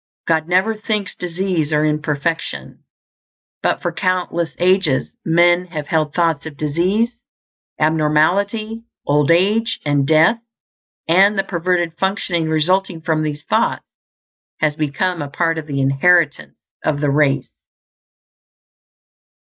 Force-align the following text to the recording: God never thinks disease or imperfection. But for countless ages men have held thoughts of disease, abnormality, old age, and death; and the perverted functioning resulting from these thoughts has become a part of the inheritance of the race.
God 0.25 0.47
never 0.47 0.73
thinks 0.73 1.13
disease 1.13 1.71
or 1.71 1.85
imperfection. 1.85 2.83
But 3.61 3.83
for 3.83 3.91
countless 3.91 4.55
ages 4.57 5.11
men 5.23 5.65
have 5.67 5.85
held 5.85 6.15
thoughts 6.15 6.47
of 6.47 6.57
disease, 6.57 7.13
abnormality, 7.79 8.81
old 9.05 9.29
age, 9.29 9.79
and 9.85 10.07
death; 10.07 10.41
and 11.07 11.37
the 11.37 11.43
perverted 11.43 11.99
functioning 11.99 12.49
resulting 12.49 13.01
from 13.01 13.21
these 13.21 13.43
thoughts 13.43 13.85
has 14.59 14.75
become 14.75 15.21
a 15.21 15.29
part 15.29 15.59
of 15.59 15.67
the 15.67 15.79
inheritance 15.79 16.57
of 16.83 16.99
the 16.99 17.11
race. 17.11 17.51